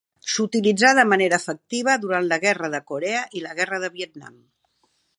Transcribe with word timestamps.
S'utilitzà 0.35 0.93
de 0.99 1.03
manera 1.09 1.39
efectiva 1.43 1.97
durant 2.05 2.27
la 2.33 2.41
Guerra 2.47 2.73
de 2.77 2.83
Corea 2.93 3.23
i 3.41 3.45
la 3.47 3.57
Guerra 3.61 3.83
del 3.85 3.97
Vietnam. 4.01 4.43